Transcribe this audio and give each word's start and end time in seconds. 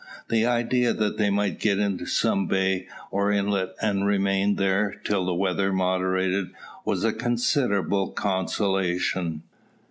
The 0.29 0.47
idea 0.47 0.93
that 0.93 1.17
they 1.19 1.29
might 1.29 1.59
get 1.59 1.77
into 1.77 2.07
some 2.07 2.47
bay 2.47 2.87
or 3.11 3.31
inlet, 3.31 3.75
and 3.83 4.03
remain, 4.03 4.55
there 4.55 4.95
till 5.03 5.27
the 5.27 5.35
weather 5.35 5.71
moderated, 5.71 6.47
was 6.85 7.03
a 7.03 7.13
considerable 7.13 8.09
consolation. 8.09 9.43